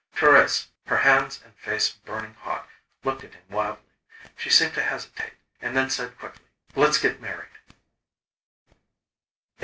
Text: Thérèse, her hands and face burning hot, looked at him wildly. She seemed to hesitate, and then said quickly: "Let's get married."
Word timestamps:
Thérèse, 0.15 0.65
her 0.87 0.97
hands 0.97 1.39
and 1.45 1.55
face 1.55 1.91
burning 1.91 2.33
hot, 2.33 2.67
looked 3.03 3.23
at 3.23 3.35
him 3.35 3.43
wildly. 3.51 3.93
She 4.35 4.49
seemed 4.49 4.73
to 4.73 4.81
hesitate, 4.81 5.33
and 5.61 5.77
then 5.77 5.91
said 5.91 6.17
quickly: 6.17 6.45
"Let's 6.75 6.97
get 6.97 7.21
married." 7.21 7.59